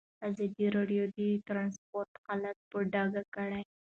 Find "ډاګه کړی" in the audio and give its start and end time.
2.93-3.63